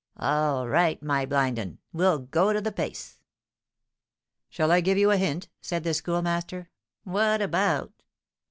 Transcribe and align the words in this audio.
"All 0.17 0.67
right, 0.67 0.99
my 1.03 1.27
blind 1.27 1.59
un; 1.59 1.77
we'll 1.93 2.17
go 2.17 2.59
the 2.59 2.71
pace." 2.71 3.19
"Shall 4.49 4.71
I 4.71 4.81
give 4.81 4.97
you 4.97 5.11
a 5.11 5.17
hint?" 5.17 5.47
said 5.61 5.83
the 5.83 5.93
Schoolmaster. 5.93 6.71
"What 7.03 7.39
about?" 7.39 7.91